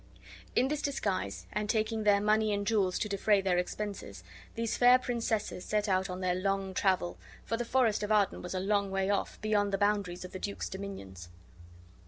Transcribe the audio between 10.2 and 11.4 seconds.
of the duke's dominions.